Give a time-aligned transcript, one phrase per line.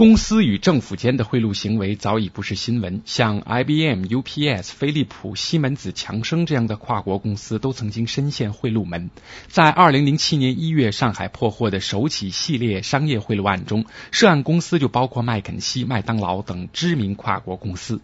[0.00, 9.10] 公司与政府间的贿赂行为早已不是新闻，像 IBM、UPS、飞利浦、西门子、强生这样的跨国公司都曾经深陷贿赂门。
[9.48, 18.00] 在二零零七年一月上海破获的首起系列商业贿赂案中，涉案公司就包括麦肯锡、麦当劳等知名跨国公司。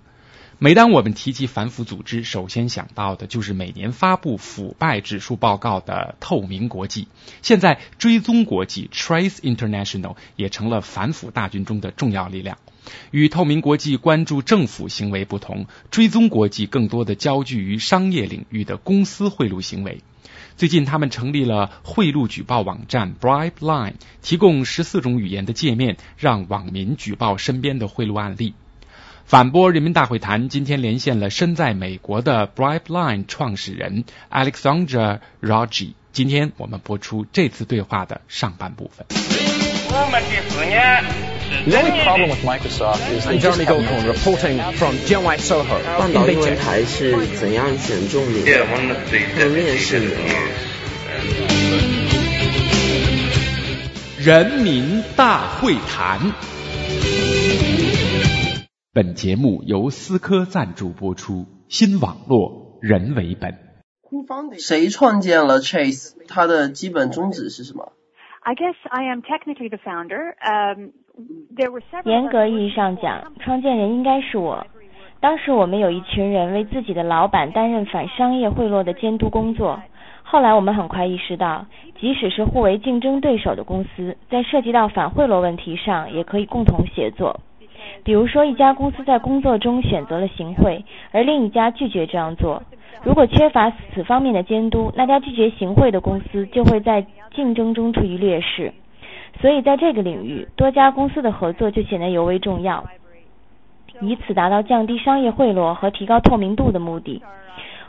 [0.59, 7.09] 每当我们提及反腐组织，首先想到的就是每年发布腐败指数报告的透明国际。
[7.43, 12.57] 现在，追踪国际 （Trace International） 也成了反腐大军中的重要力量。
[13.11, 20.00] 与透明国际关注政府行为不同，追踪国际更多的焦聚于商业领域的公司贿赂行为。
[20.57, 28.54] 最近，他们成立了贿赂举报网站 Bribe Line，提供十四种语言的界面，让网民举报身边的贿赂案例。
[29.26, 35.94] 反播人民大会谈今天连线了身在美国的 Bribe Line 创始人 Alexandra Raji。
[36.12, 39.05] 今天我们播出这次对话的上半部分。
[39.08, 39.16] The
[41.77, 46.08] only problem with Microsoft is they just Jeremy have Goldcorn reporting from Jianwai Soho 半
[46.10, 46.60] in 岛 Big 英文 Tech.
[46.60, 48.64] 台是怎样选中你的？
[48.64, 50.20] 和面试你吗？
[54.20, 56.20] 人民大会谈。
[58.97, 63.53] 本节目由思科赞助播出，新网络人为本。
[64.58, 66.16] 谁创建了 Chase？
[66.27, 67.92] 它的基本宗旨是什么
[68.41, 70.33] ？I guess I am technically the founder.
[70.41, 70.92] Um,
[71.55, 72.11] there were several.
[72.11, 74.66] 严格意义上讲，创建人应该是我。
[75.20, 79.78] 当时我们有一群人为自己的老板担任反商业贿赂的监督工作。
[80.22, 81.66] 后来我们很快意识到，
[82.00, 87.41] 即使是互为竞争对手的公司，在涉及到反贿赂问题上，也可以共同协作。
[88.04, 92.62] 比如说，一家公司在工作中选择了行贿，而另一家拒绝这样做。
[93.02, 98.72] 如果缺乏此方面的监督，那家拒绝行贿的公司就会在竞争中处于劣势。
[99.40, 102.84] 所以，在这个领域，多家公司的合作就显得尤为重要，
[104.00, 107.22] 以此达到降低商业贿赂和提高透明度的目的。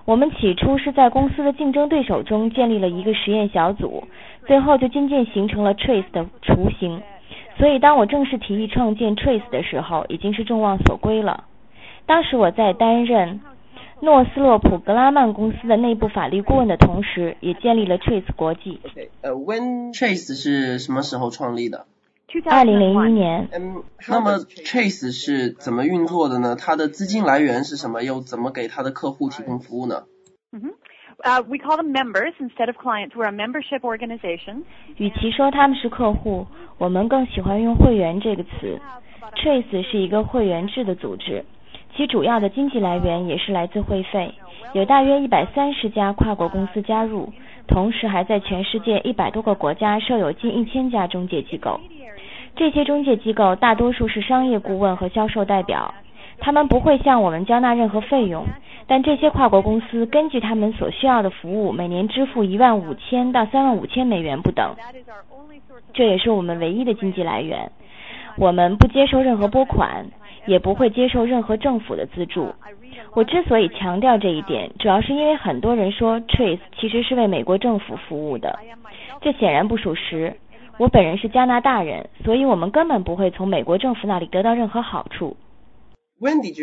[0.04, 4.04] 我们起初是在公司的竞争对手中建立了一个实验小组，
[4.46, 7.02] 最后就渐渐形成了 Trace 的雏形。
[7.58, 11.46] 所以，当我正式提议创建 Trace 的时候，已经是众望所归了。
[12.06, 13.42] 当时我在担任
[14.02, 18.80] 诺斯洛普格拉曼公司的内部法律顾问的同时，也建立了 Trace 国际。
[19.22, 21.86] 呃，When Trace 是什么时候创立的？
[22.46, 26.56] 二零零一年，嗯，那么 Trace 是怎么运作的呢？
[26.56, 28.04] 它的资金来源是什么？
[28.04, 30.04] 又怎么给它的客户提供服务呢
[30.52, 30.74] ？Mhm.
[31.26, 33.16] Uh, we call them members instead of clients.
[33.16, 34.64] We're a membership organization.
[34.98, 36.46] 与其说他们是客户，
[36.78, 38.80] 我们更喜欢用会员这个词。
[39.36, 41.44] Trace 是一个会员制的组织，
[41.96, 44.32] 其主要的经济来源也是来自会费，
[44.74, 47.34] 有大约一百三十家跨国公司加入，
[47.68, 51.80] 同时还在全世界一百多个国家设有近一千家中介机构。
[52.56, 55.94] 这些中介机构大多数是商业顾问和销售代表，
[56.40, 58.46] 他们不会向我们交纳任何费用，
[58.88, 64.76] 但这些跨国公司根据他们所需要的服务，每年支付一万五千到三万五千美元不等。
[65.94, 67.72] 这也是我们唯一的经济来源。
[68.38, 70.06] 我们不接受任何拨款，
[70.46, 72.54] 也不会接受任何政府的资助。
[73.14, 78.60] 我之所以强调这一点，主要是因为很多人说 Trace 其实是为美国政府服务的，
[79.22, 80.36] 这显然不属实。
[80.78, 85.36] 我本人是加拿大人，所以我们根本不会从美国政府那里得到任何好处。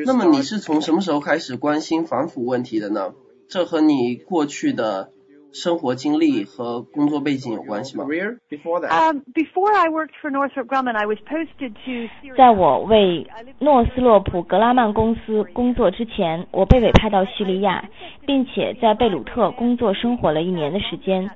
[0.04, 3.12] 那么你是从什么时候开始关心反腐问题的呢？
[3.48, 5.10] 这和你过去的
[5.52, 13.28] 生活经历和工作背景有关系吗？Um, before I worked for Northrop Grumman, I was posted to 在我为
[13.60, 17.88] 诺斯洛普格拉曼公司工作之前，我被委派到叙利亚，
[18.26, 21.30] 并且在贝鲁特工作生活了一年的时间。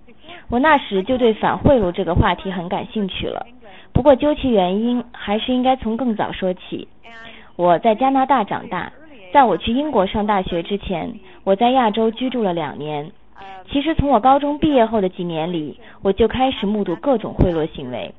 [0.49, 3.47] 我那时就对反贿赂这个话题很感兴趣了。
[3.93, 6.89] 不过究其原因，还是应该从更早说起。
[7.59, 8.93] 我在加拿大长大，
[9.33, 13.11] 在我去英国上大学之前，我在亚洲居住了两年。
[13.69, 18.15] 其实从我高中毕业后的几年里，我就开始目睹各种贿赂行为。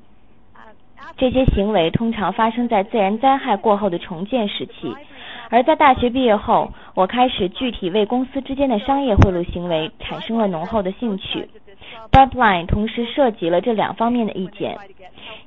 [1.16, 4.94] 这些行为通常发生在自然灾害过后的重建时期，
[5.50, 11.48] 而在大学毕业后，我开始具体为公司之间的商业贿赂行为产生了浓厚的兴趣。
[12.12, 14.78] Pipeline 同时涉及了这两方面的意见。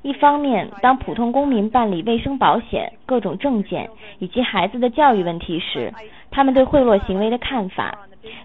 [0.01, 3.89] 一方面，当普通公民办理卫生保险、各种证件
[4.19, 5.93] 以及孩子的教育问题时，
[6.31, 7.91] 他们对贿赂行为的看法；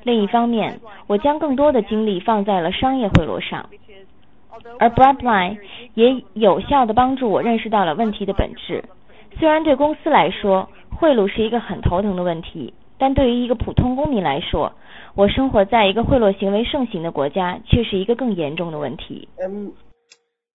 [0.05, 3.69] 另一方面，我将更多的精力放在了商业贿赂上。
[4.78, 5.58] 而 Bribeline
[5.94, 8.84] 也有效地帮助我认识到了问题的本质。
[9.38, 14.72] 虽然对公司来说，贿赂是一个很头疼的问题，但对于一个普通公民来说，
[15.14, 19.28] 我生活在一个贿赂行为盛行的国家，却是一个更严重的问题。
[19.36, 19.72] 嗯，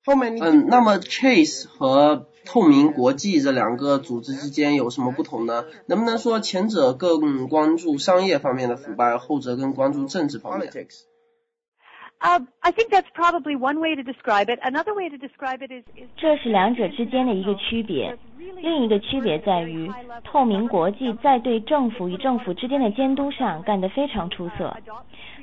[0.05, 5.63] 后面嗯，那么 Chase 和透明国际这两个组织之间有什么不同呢？
[5.87, 10.69] 能不能说前者更关注商业方面的腐败，后者更关注政治方面？
[16.15, 18.17] 这是两者之间的一个区别。
[18.63, 19.91] 另一个区别在于，
[20.23, 24.73] 透明国际在对政府与政府之间的监督上干得非常出色。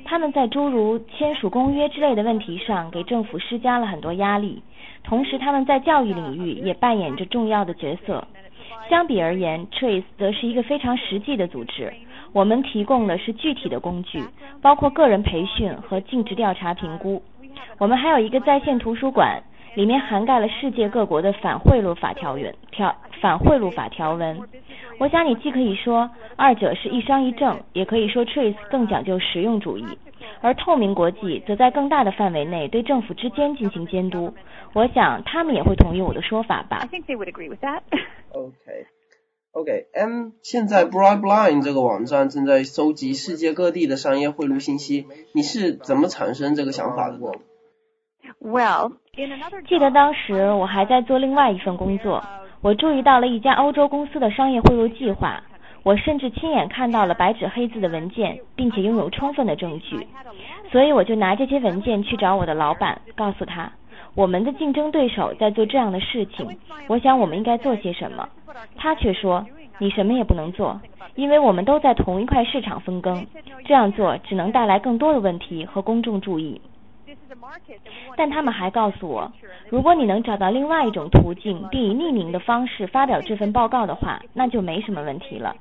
[0.03, 4.63] 他们在诸如签署公约之类的问题上给政府施加了很多压力，
[5.03, 8.27] 同时他们在教育领域也扮演着重要的角色。
[8.89, 11.93] 相比而言，Trace 则是一个非常实际的组织。
[12.33, 14.23] 我们提供的是具体的工具，
[14.63, 17.21] 包括个人培训和尽职调查评估。
[17.77, 19.43] 我们还有一个在线图书馆，
[19.75, 24.39] 里面涵盖了世界各国的反贿赂法条文条反贿赂法条文。
[24.99, 29.85] 我想你既可以说二者是一商一政，也可以说 Trace 更讲究实用主义，
[30.41, 34.33] 而透明国际则在更大的范围内对政府之间进行监督。
[34.73, 36.87] 我想他们也会同意我的说法吧。
[38.31, 38.85] OK。
[39.53, 47.31] OK，M，现在 Bribeline 这个网站正在搜集世界各地的商业贿赂信息，你是怎么产生这个想法的呢
[48.41, 48.93] ？Well，
[49.67, 52.23] 记得当时我还在做另外一份工作，
[52.61, 55.41] 我注意到了一家欧洲公司的商业贿赂计划，
[55.83, 60.07] 我甚至亲眼看到了白纸黑字的文件，并且拥有充分的证据，
[60.71, 63.71] 所以我就拿这些文件去找我的老板，告诉他。
[64.13, 66.57] 我们的竞争对手在做这样的事情，
[66.87, 68.27] 我想我们应该做些什么。
[68.75, 69.45] 他却说
[69.79, 70.79] ：“你什么也不能做，
[71.15, 73.25] 因为我们都在同一块市场分羹，
[73.65, 76.61] 这样做只能带来更多的问题和公众注意。”
[78.15, 79.31] 但他们还告诉我，
[79.69, 85.55] 如果你能找到另外一种途径，并以匿名的方式发表这份报告的话，那就没什么问题了。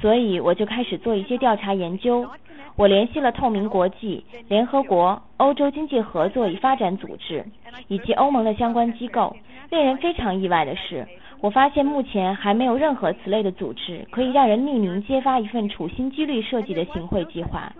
[0.00, 2.28] 所以我就开始做一些调查研究。
[2.76, 7.42] 我联系了透明国际、联合国、欧洲经济合作与发展组织
[7.88, 9.34] 以及欧盟的相关机构。
[9.70, 11.08] 令人非常意外的是，
[11.40, 17.72] 我发现目前还没有任何此类的组织可以让人匿名揭发一份处心积虑设计的行贿计划。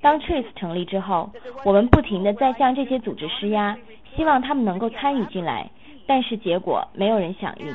[0.00, 1.30] 当 Trace 成立之后，
[1.64, 3.76] 我们不停地在向这些组织施压，
[4.14, 5.68] 希望他们能够参与进来，
[6.06, 7.66] 但是结果没有人响应。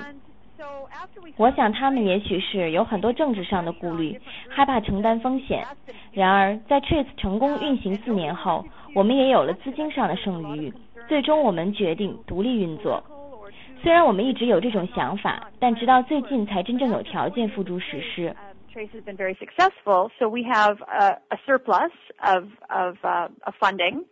[1.38, 4.20] 我想他们也许是有很多政治上的顾虑，
[4.50, 5.66] 害怕承担风险。
[6.12, 10.72] 然而，在 Trace 成功运行四年后，我们也有了资金上的剩余，
[11.08, 13.04] 最终我们决定独立运作。
[13.82, 18.36] 虽然我们一直有这种想法，但直到最近才真正有条件付诸实施。
[18.73, 24.05] Trace has been very successful, so we have a, a surplus of of, uh, of funding,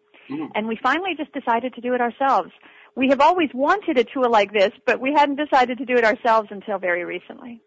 [0.55, 2.51] and we finally just decided to do it ourselves.
[2.97, 6.05] We have always wanted a tool like this, but we hadn't decided to do it
[6.05, 7.61] ourselves until very recently.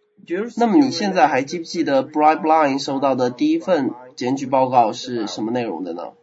[0.58, 6.14] 那么你现在还记不记得 Bribeline 收到的第一份检举报告是什么内容的呢？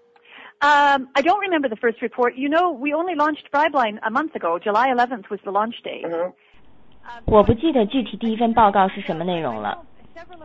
[0.60, 2.34] Um, I don't remember the first report.
[2.36, 4.58] You know, we only launched Bribeline a month ago.
[4.58, 6.06] July 11th was the launch date.
[7.26, 9.84] 我不记得具体第一份报告是什么内容了。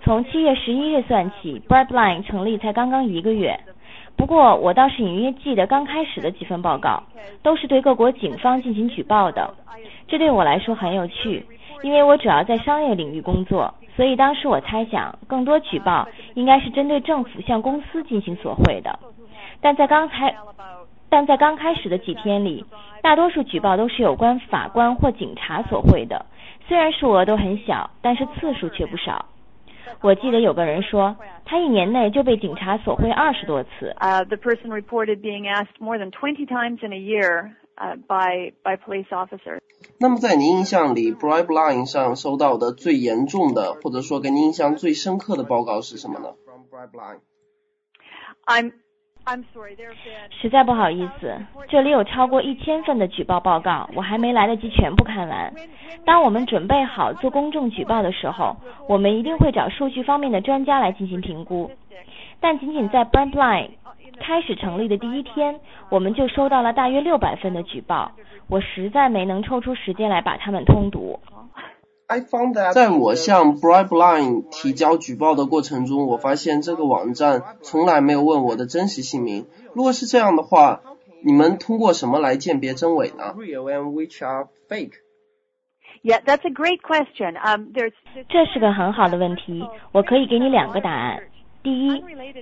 [0.02, 3.58] 从七月十一日算起，Birdline 成立才刚刚一个月。
[4.16, 7.02] 不过，我倒是隐约记得刚开始的几份报告
[7.42, 9.54] 都是对各国警方进行举报的，
[10.06, 11.44] 这对我来说很有趣，
[11.82, 18.98] 因为我主要在商业领域工作，所以当时我猜想更多举报应该是针对政府向公司进行索贿的。
[19.60, 20.34] 但在刚才，
[21.08, 22.64] 但在刚开始的几天里，
[23.02, 26.26] 大多数举报都是有关法官或警察索贿的，
[26.68, 29.26] 虽然数额都很小，但是次数却不少。
[30.00, 33.94] 我记得有个人说，他一年内就被警察索贿二十多次。
[33.98, 38.76] Uh, the person reported being asked more than twenty times in a year uh, by by
[38.76, 39.60] police officers.
[39.98, 47.20] 那么在您印象里，Bribe Line 上收到的最严重的，或者说给您印象最深刻的报告是什么呢？From Bribe Line.
[48.46, 48.72] I'm
[50.30, 51.34] 实在不好意思，
[51.68, 55.52] 这里有超过一千份的举报报告，我还没来得及全部看完。
[56.04, 61.70] 当我们准备好做公众举报的时候，我们一定会找数据方面的专家来进行评估。
[62.40, 63.70] 但仅仅在 Brandline
[64.20, 68.12] 开始成立的第一天，我们就收到了大约六百份的举报，
[68.48, 71.18] 我实在没能抽出时间来把它们通读。
[72.74, 79.46] 在我向 Bribeline 提交举报的过程中，我发现这个网站从来没有问我的真实姓名。
[79.72, 80.82] 如果是这样的话，
[81.24, 84.92] 你们通过什么来鉴别真伪呢？Real and which are fake?
[86.02, 87.36] Yeah, that's a great question.
[87.38, 87.94] Um, there's
[88.28, 91.22] 这是个很好的问题，我可以给你两个答案。
[91.62, 91.92] 第一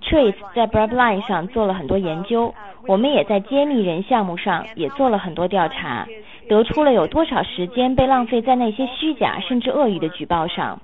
[0.00, 2.52] ，Trace 在 Bribeline 上做了很多研究，
[2.88, 6.08] 我们也在揭秘人项目上也做了很多调查。
[6.48, 10.80] 得出了有多少时间被浪费在那些虚假甚至恶意的举报上。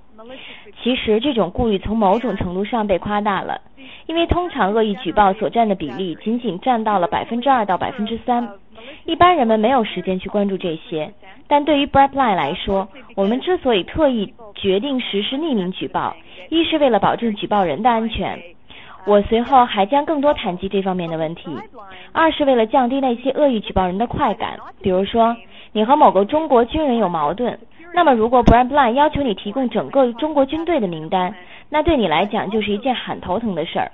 [0.83, 3.61] 其实这种顾虑从某种程度上被夸大了，
[4.07, 8.49] 因为通常恶意举报所占的比例仅仅占到了百分之二到百分之三，
[9.05, 11.13] 一般人们没有时间去关注这些。
[11.47, 16.15] 但对于 Brightline 来说，我们之所以特意决定实施匿名举报，
[16.51, 18.39] 一是为了保证举报人的安全，
[19.05, 21.51] 我随后还将更多谈及这方面的问题；
[22.13, 25.37] 二是为了降低那些恶意举报人的快感，比如说
[25.73, 27.59] 你和某个中国军人有矛盾。
[27.95, 31.35] 那么，如果 Brightline 要求你提供整个中国军队的名单，
[31.71, 33.91] 那对你来讲就是一件很头疼的事儿。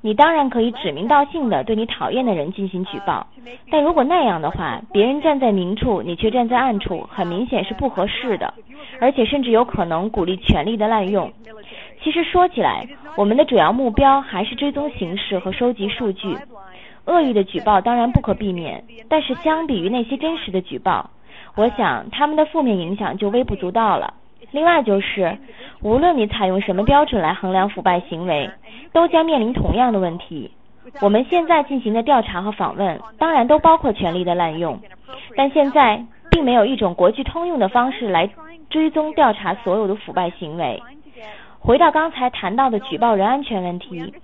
[0.00, 3.26] 你当然可以指名道姓的对你讨厌的人进行举报，
[3.70, 8.54] 但如果那样的话，别人站在明处，你却站在暗处，很明显是不合适的，
[9.00, 11.32] 而且甚至有可能鼓励权力的滥用。
[12.00, 12.86] 其实说起来，
[13.16, 16.36] 我们的主要目标还是追踪形势和收集数据。
[17.06, 21.10] 恶意的举报当然不可避免，但是相比于那些真实的举报。
[21.56, 24.14] 我想他们的负面影响就微不足道了。
[24.52, 25.36] 另外就是，
[25.82, 28.50] 无论你采用什么标准来衡量腐败行为，
[28.92, 30.50] 都将面临同样的问题。
[31.00, 34.80] 我们现在进行的调查和访问，当然都包括权力的滥用，
[35.36, 38.28] 但现在并没有一种国际通用的方式来
[38.70, 40.82] 追踪调查所有的腐败行为。
[41.68, 44.14] 回到刚才谈到的举报人安全问题。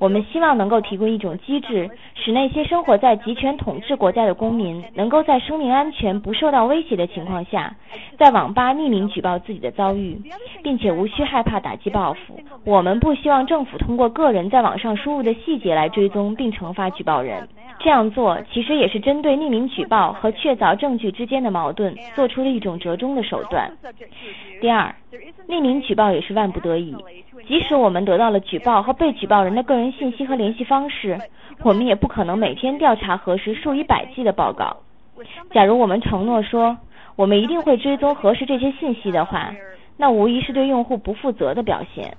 [0.00, 7.76] 我们希望能够提供一种机制，使那些生活在集权统治国家的公民，能够在生命安全不受到威胁的情况下，
[8.18, 10.20] 在网吧匿名举报自己的遭遇，
[10.64, 12.40] 并且无需害怕打击报复。
[12.64, 17.46] 我们不希望政府通过个人在网上输入的细节来追踪并惩罚举报人。
[17.78, 23.70] 这样做其实也是针对匿名举报和确凿证据之间的矛盾做出了一种折中的手段。
[24.60, 24.92] 第二，
[25.48, 26.94] 匿名举报也是万不得已。
[27.48, 31.18] 即使我们得到了举报和被举报人的个人信息和联系方式，
[31.62, 34.76] 我们也不可能每天调查核实数以百计的报告。
[35.52, 36.76] 假如我们承诺说
[37.16, 39.54] 我们一定会追踪核实这些信息的话，
[39.96, 42.16] 那无疑是对用户不负责的表现。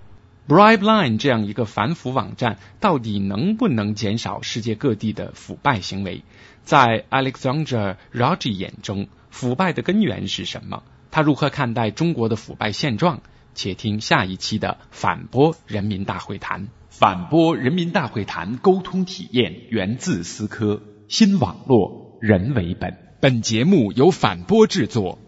[0.48, 6.24] Bribeline 这样一个反腐网站，到底能不能减少世界各地的腐败行为？
[6.64, 10.82] 在 Alexandra Raji 眼中，腐败的根源是什么？
[11.12, 13.22] 他如何看待中国的腐败现状？
[13.56, 16.68] 且听下一期的反播人民大会谈。
[16.90, 22.98] 反播人民大会谈沟通体验源自思科新网络人为本。
[23.20, 25.20] 本节目由反播制作。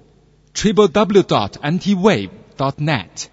[0.53, 3.27] triple w dot antiwave dot net